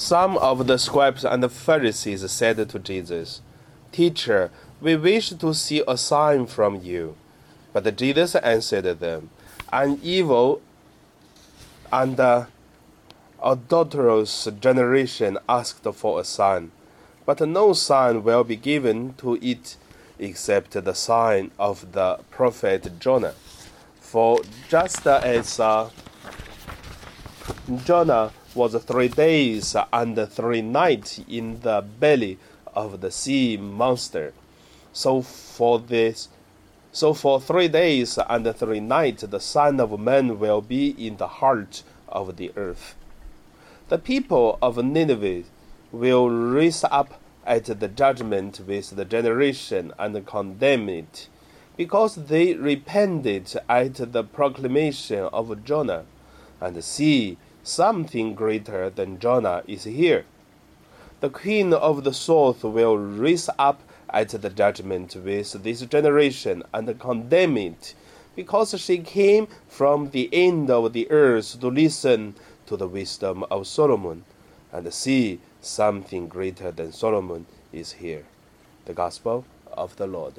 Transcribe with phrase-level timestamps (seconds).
[0.00, 3.42] Some of the scribes and the Pharisees said to Jesus,
[3.92, 7.16] Teacher, we wish to see a sign from you.
[7.74, 9.28] But Jesus answered them,
[9.70, 10.62] An evil
[11.92, 12.46] and uh,
[13.44, 16.72] adulterous generation asked for a sign,
[17.26, 19.76] but no sign will be given to it
[20.18, 23.34] except the sign of the prophet Jonah.
[24.00, 25.90] For just as uh,
[27.84, 32.38] Jonah was three days and three nights in the belly
[32.74, 34.32] of the sea monster,
[34.92, 36.28] so for this
[36.92, 41.28] so for three days and three nights the Son of Man will be in the
[41.28, 42.96] heart of the earth.
[43.88, 45.44] The people of Nineveh
[45.92, 51.28] will rise up at the judgment with the generation and condemn it,
[51.76, 56.04] because they repented at the proclamation of Jonah,
[56.60, 57.38] and see,
[57.70, 60.24] something greater than Jonah is here.
[61.20, 66.98] The queen of the south will rise up at the judgment with this generation and
[66.98, 67.94] condemn it,
[68.34, 72.34] because she came from the end of the earth to listen
[72.66, 74.24] to the wisdom of Solomon,
[74.72, 78.24] and see something greater than Solomon is here.
[78.86, 80.34] The Gospel of the Lord.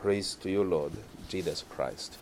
[0.00, 0.92] Praise to you, Lord
[1.28, 2.16] Jesus Christ.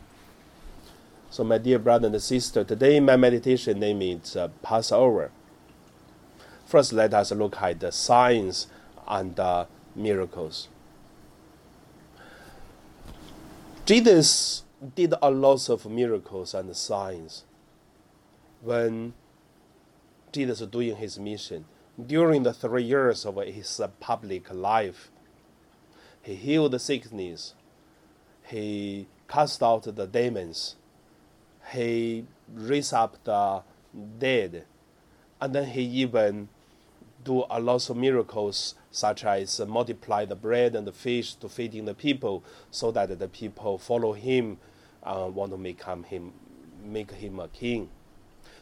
[1.30, 5.30] So, my dear brother and sister, today my meditation name is uh, Passover.
[6.64, 8.66] First, let us look at the signs
[9.06, 10.68] and uh, miracles.
[13.84, 17.44] Jesus did a lot of miracles and signs
[18.62, 19.12] when
[20.32, 21.66] Jesus was doing his mission.
[22.06, 25.10] During the three years of his public life,
[26.22, 27.54] he healed the sickness,
[28.46, 30.76] he cast out the demons,
[31.72, 33.62] he raised up the
[34.18, 34.64] dead,
[35.40, 36.48] and then he even
[37.24, 41.84] do a lot of miracles such as multiply the bread and the fish to feeding
[41.84, 44.58] the people so that the people follow him
[45.02, 46.32] uh, want to become him
[46.82, 47.88] make him a king.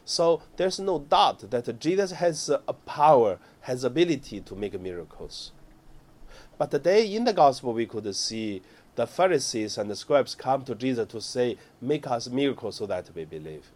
[0.05, 5.51] So there's no doubt that jesus has a power has ability to make miracles.
[6.57, 8.61] But today in the gospel we could see
[8.97, 13.09] the pharisees and the scribes come to jesus to say make us miracles so that
[13.15, 13.71] we believe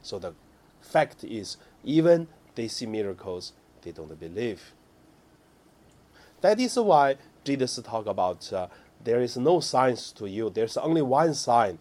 [0.00, 0.32] so the
[0.80, 3.52] fact is even they see miracles
[3.82, 4.72] they don't believe
[6.40, 8.68] that is why Jesus talk about uh,
[9.02, 10.50] there is no signs to you.
[10.50, 11.78] There's only one sign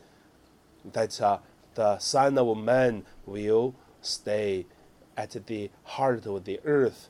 [0.94, 1.40] that uh,
[1.75, 4.66] the Son of Man will stay
[5.16, 7.09] at the heart of the earth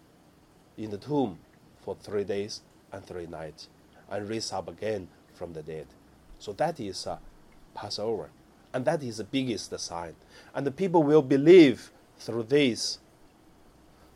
[0.78, 1.40] in the tomb
[1.84, 2.62] for three days
[2.92, 3.68] and three nights
[4.10, 5.88] and rise up again from the dead.
[6.40, 7.18] So that is uh,
[7.74, 8.30] Passover.
[8.74, 10.16] And that is the biggest sign.
[10.54, 13.00] And the people will believe through this.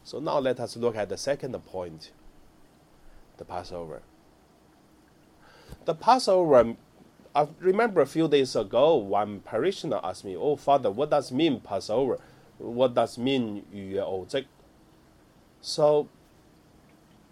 [0.03, 2.11] So now let us look at the second point
[3.37, 4.01] the Passover.
[5.85, 6.77] The Passover, um,
[7.33, 11.59] I remember a few days ago, one parishioner asked me, Oh, Father, what does mean
[11.59, 12.19] Passover?
[12.59, 14.45] What does mean 逾越奧跡?
[15.61, 16.07] So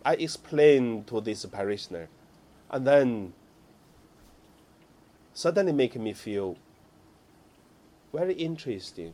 [0.04, 2.08] I explained to this parishioner.
[2.72, 3.34] And then
[5.40, 6.58] suddenly making me feel
[8.14, 9.14] very interesting.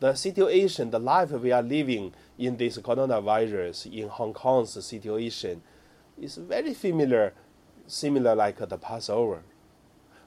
[0.00, 5.62] The situation, the life we are living in this coronavirus, in Hong Kong's situation,
[6.20, 7.32] is very familiar,
[7.86, 9.44] similar like the Passover.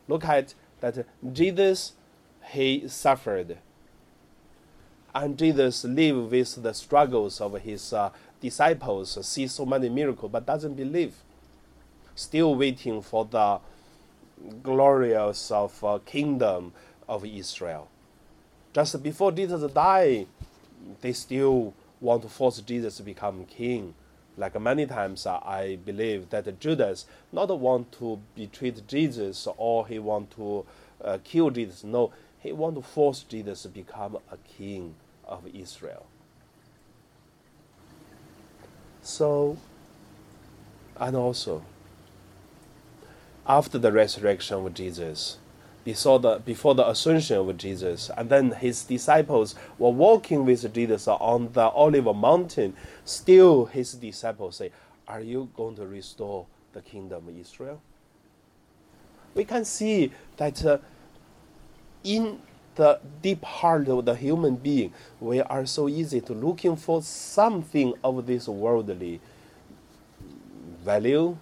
[0.08, 1.94] Look at that Jesus,
[2.52, 3.60] he suffered.
[5.14, 8.10] And Jesus lived with the struggles of his uh,
[8.42, 11.14] disciples, see so many miracles, but doesn't believe.
[12.16, 13.60] Still waiting for the
[14.64, 16.74] glorious of uh, kingdom
[17.08, 17.88] of Israel.
[18.74, 20.28] Just before Jesus died,
[21.02, 23.94] they still want to force Jesus to become king
[24.40, 30.00] like many times uh, I believe that Judas not want to betray Jesus or he
[30.00, 30.66] want to
[31.04, 31.84] uh, kill Jesus.
[31.84, 34.96] No, he want to force Jesus to become a king
[35.26, 36.06] of Israel.
[39.02, 39.58] So,
[40.98, 41.64] and also,
[43.50, 45.40] after the resurrection of Jesus,
[45.84, 48.12] before the, before the ascension of Jesus.
[48.16, 52.76] And then his disciples were walking with Jesus on the Olive Mountain.
[53.04, 54.72] Still, his disciples say,
[55.08, 57.82] Are you going to restore the kingdom of Israel?
[59.34, 60.78] We can see that uh,
[62.04, 62.40] in
[62.76, 67.96] the deep heart of the human being, we are so easy to looking for something
[68.04, 69.20] of this worldly
[70.84, 71.36] value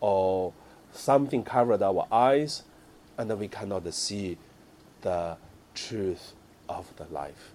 [0.00, 0.52] or
[0.92, 2.62] something covered our eyes
[3.16, 4.38] and we cannot see
[5.02, 5.36] the
[5.74, 6.32] truth
[6.68, 7.52] of the life.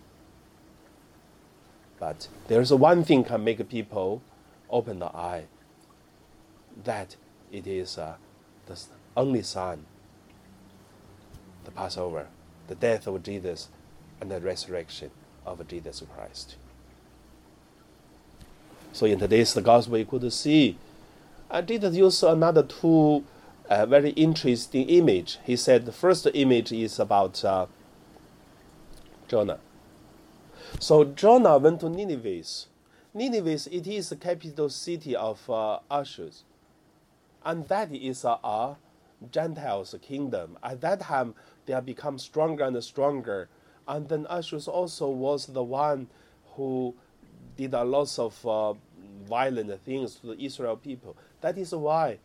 [2.00, 4.22] But there's one thing can make people
[4.70, 5.46] open the eye.
[6.84, 7.16] That
[7.52, 8.16] it is uh,
[8.66, 8.78] the
[9.16, 9.86] only sign,
[11.64, 12.28] the Passover,
[12.68, 13.70] the death of Jesus,
[14.20, 15.12] and the resurrection
[15.46, 16.56] of Jesus Christ.
[18.92, 20.78] So in today's the gospel, we could see,
[21.54, 23.24] and Jesus use another two
[23.70, 25.38] uh, very interesting image.
[25.44, 27.68] He said the first image is about uh,
[29.28, 29.60] Jonah.
[30.80, 32.44] So Jonah went to Nineveh.
[33.14, 36.32] Nineveh, it is the capital city of uh, Ashur.
[37.46, 38.78] And that is a, a
[39.32, 40.58] Gentiles kingdom.
[40.64, 41.36] At that time,
[41.68, 43.48] they have become stronger and stronger.
[43.88, 46.08] And then Ashur also was the one
[46.56, 46.96] who
[47.56, 48.74] did a lot of uh,
[49.28, 51.16] violent things to the Israel people.
[51.44, 52.20] That is why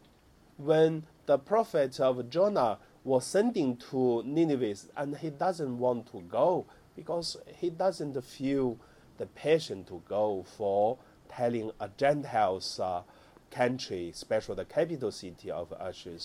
[0.59, 6.67] when the prophet of Jonah was sending to Nineveh and he doesn't want to go
[6.95, 8.79] because he doesn't feel
[9.17, 10.99] the passion to go for
[11.29, 13.03] telling a Gentiles uh,
[13.51, 16.17] country, especially the capital city of Ashur,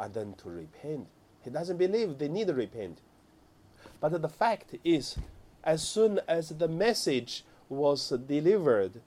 [0.00, 1.06] and then to repent.
[1.44, 2.98] He doesn't believe they need to repent.
[4.00, 5.16] But the fact is,
[5.62, 9.00] as soon as the message was delivered,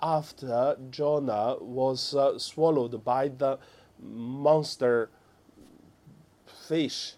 [0.00, 3.58] after Jonah was uh, swallowed by the
[4.00, 5.10] monster
[6.68, 7.14] fish,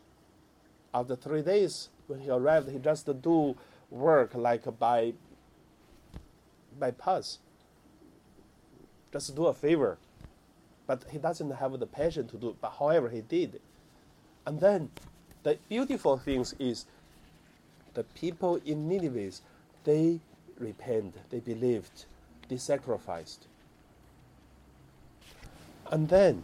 [0.93, 3.57] after three days, when he arrived, he just do
[3.91, 5.13] work like by
[6.79, 7.39] by pass.
[9.13, 9.99] Just do a favor.
[10.87, 12.57] But he doesn't have the passion to do.
[12.61, 13.61] But however, he did.
[14.47, 14.91] And then
[15.43, 16.87] the beautiful thing is
[17.95, 19.33] the people in Nineveh,
[19.85, 20.21] they
[20.59, 22.07] repent, they believed,
[22.51, 23.47] they sacrificed.
[25.91, 26.43] And then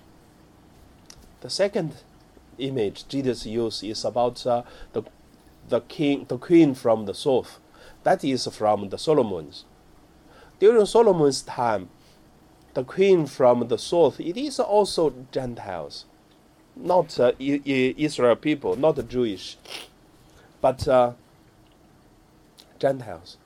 [1.40, 1.96] the second
[2.58, 4.62] image Jesus used is about uh,
[4.92, 5.02] the,
[5.68, 7.58] the king, the queen from the south.
[8.04, 9.64] That is from the Solomon's.
[10.60, 11.90] During Solomon's time,
[12.74, 16.04] the queen from the south, it is also Gentiles,
[16.76, 19.56] not uh, Israel people, not the Jewish,
[20.60, 21.12] but uh,
[22.78, 23.38] Gentiles.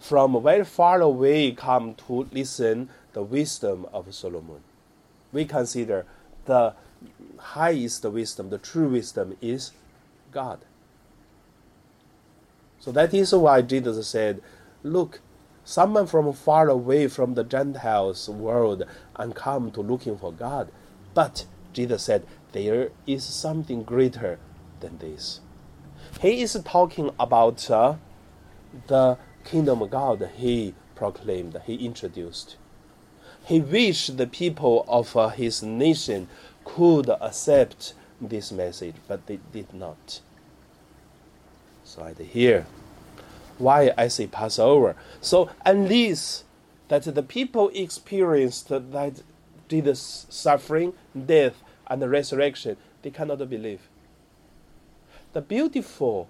[0.00, 4.62] From very far away come to listen the wisdom of Solomon.
[5.32, 6.06] We consider
[6.44, 6.74] the
[7.38, 9.72] highest wisdom, the true wisdom is
[10.32, 10.60] God.
[12.80, 14.40] So that is why Jesus said,
[14.82, 15.20] Look,
[15.64, 18.84] someone from far away from the Gentiles world
[19.16, 20.70] and come to looking for God.
[21.12, 24.38] But Jesus said, There is something greater
[24.80, 25.40] than this.
[26.20, 27.96] He is talking about uh,
[28.86, 29.18] the
[29.48, 32.56] kingdom of God he proclaimed, he introduced.
[33.44, 36.28] He wished the people of uh, his nation
[36.64, 40.20] could accept this message, but they did not.
[41.84, 42.66] So I hear
[43.56, 44.94] why I say Passover.
[45.22, 46.44] So unless
[46.88, 49.22] that the people experienced that
[49.68, 50.92] Jesus' suffering,
[51.26, 53.88] death, and the resurrection, they cannot believe.
[55.32, 56.28] The beautiful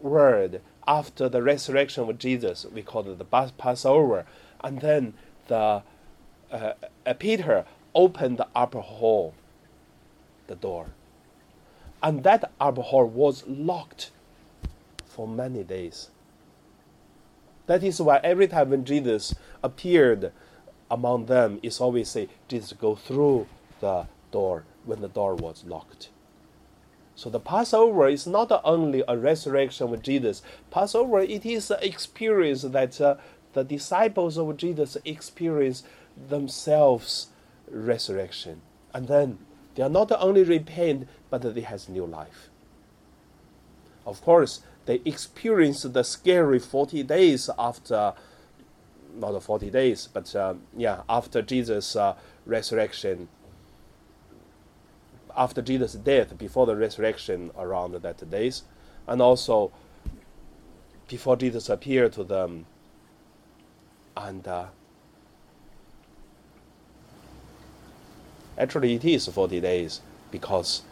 [0.00, 4.26] word after the resurrection of Jesus, we call it the Passover,
[4.62, 5.14] and then
[5.48, 5.82] the
[6.50, 6.74] uh,
[7.06, 7.64] uh, Peter
[7.94, 9.34] opened the upper hall,
[10.46, 10.88] the door,
[12.02, 14.10] and that upper hall was locked
[15.06, 16.10] for many days.
[17.66, 20.32] That is why every time when Jesus appeared
[20.90, 23.46] among them, it's always say Jesus go through
[23.80, 26.10] the door when the door was locked.
[27.16, 30.42] So the Passover is not only a resurrection of Jesus.
[30.70, 33.16] Passover it is an experience that uh,
[33.52, 35.84] the disciples of Jesus experience
[36.28, 37.28] themselves
[37.70, 38.60] resurrection,
[38.92, 39.38] and then
[39.74, 42.50] they are not only repent, but they has new life.
[44.06, 48.12] Of course, they experience the scary 40 days after,
[49.14, 53.28] not 40 days, but uh, yeah, after Jesus' uh, resurrection,
[55.36, 58.62] after Jesus' death, before the resurrection around that days,
[59.06, 59.72] and also
[61.08, 62.66] before Jesus appeared to them.
[64.16, 64.66] And uh,
[68.56, 70.00] actually, it is 40 days
[70.30, 70.82] because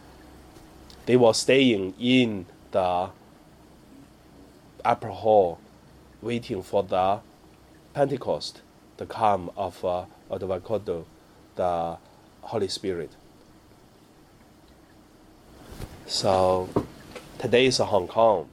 [1.05, 3.09] they were staying in the
[4.85, 5.59] upper hall
[6.21, 7.19] waiting for the
[7.93, 8.61] Pentecost,
[8.97, 10.05] the come of uh,
[11.55, 11.97] the
[12.41, 13.11] Holy Spirit.
[16.13, 16.69] So
[17.39, 18.47] today is Hong Kong.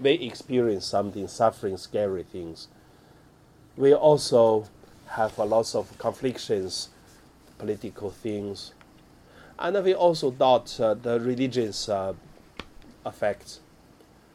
[0.00, 2.68] We experience something, suffering, scary things.
[3.76, 4.66] We also
[5.08, 6.88] have a lot of conflicts,
[7.58, 8.74] political things,
[9.58, 12.14] and we also doubt uh, the religious uh,
[13.04, 13.58] effects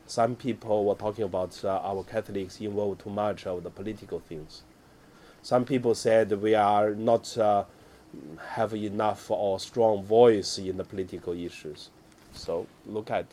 [0.05, 4.63] Some people were talking about uh, our Catholics involved too much of the political things.
[5.41, 7.63] Some people said we are not uh,
[8.49, 11.89] have enough or strong voice in the political issues.
[12.33, 13.25] So look at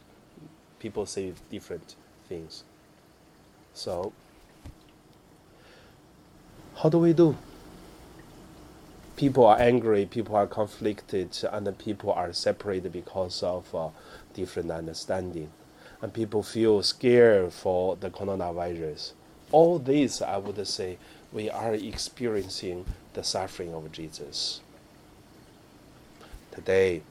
[0.78, 1.95] people say different
[2.28, 2.64] things.
[3.73, 4.12] So
[6.76, 7.37] how do we do?
[9.16, 13.88] People are angry, people are conflicted, and people are separated because of uh,
[14.35, 15.50] different understanding.
[16.02, 19.12] And people feel scared for the coronavirus.
[19.52, 20.99] All this, I would say,
[21.33, 24.61] we are experiencing the suffering of Jesus.
[26.54, 27.02] Today,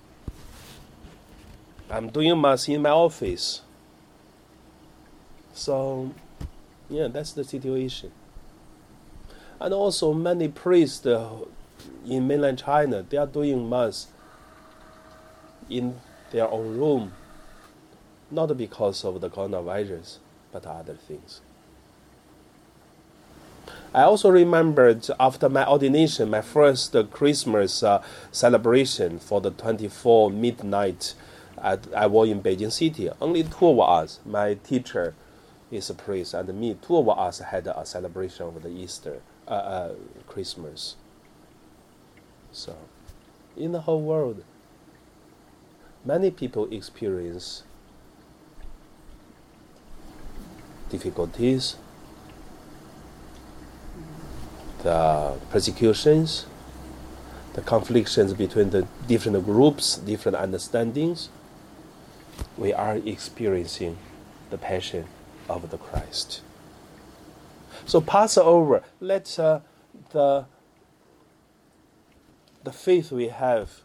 [1.89, 3.61] I'm doing mass in my office.
[5.53, 6.13] So,
[6.89, 8.11] yeah, that's the situation.
[9.59, 14.07] And also, many priests in mainland China, they are doing mass
[15.69, 15.99] in
[16.31, 17.13] their own room,
[18.31, 20.17] not because of the coronavirus,
[20.51, 21.41] but other things.
[23.93, 31.13] I also remembered after my ordination, my first Christmas uh, celebration for the 24 midnight.
[31.61, 33.09] At, I was in Beijing City.
[33.21, 35.13] Only two of us, my teacher
[35.71, 39.51] is a priest, and me, two of us had a celebration of the Easter, uh,
[39.51, 39.93] uh,
[40.27, 40.95] Christmas.
[42.51, 42.75] So,
[43.55, 44.43] in the whole world,
[46.03, 47.63] many people experience
[50.89, 51.75] difficulties,
[54.83, 56.45] the persecutions,
[57.53, 61.29] the conflicts between the different groups, different understandings.
[62.57, 63.97] We are experiencing
[64.49, 65.05] the passion
[65.49, 66.41] of the Christ.
[67.85, 69.59] So Passover, let uh,
[70.11, 70.45] the
[72.63, 73.81] the faith we have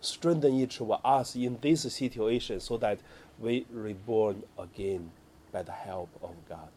[0.00, 2.98] strengthen each of us in this situation so that
[3.38, 5.10] we reborn again
[5.52, 6.70] by the help of God.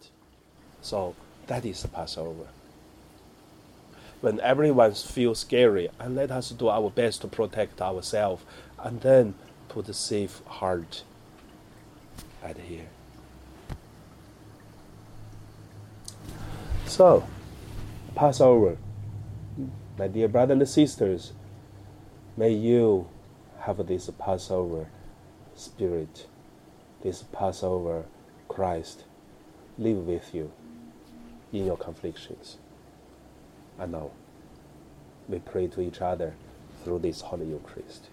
[0.82, 1.16] So
[1.48, 2.48] that is the Passover.
[4.22, 8.44] When everyone feels scary, and let us do our best to protect ourselves,
[8.80, 9.36] and then
[9.70, 11.04] put a safe heart
[12.44, 12.88] at here.
[16.86, 17.28] So,
[18.16, 18.78] Passover
[19.98, 21.32] my dear brothers and sisters,
[22.36, 23.08] may you
[23.60, 24.88] have this Passover
[25.56, 26.28] spirit,
[27.02, 28.04] this Passover
[28.50, 29.06] Christ
[29.78, 30.52] live with you
[31.54, 32.58] in your conflictions.
[33.78, 34.12] And now,
[35.28, 36.36] we pray to each other
[36.84, 38.10] through this Holy Eucharist.